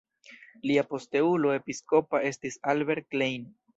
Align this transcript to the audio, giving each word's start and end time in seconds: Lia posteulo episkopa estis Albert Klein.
Lia 0.69 0.83
posteulo 0.93 1.53
episkopa 1.57 2.23
estis 2.31 2.59
Albert 2.75 3.11
Klein. 3.17 3.47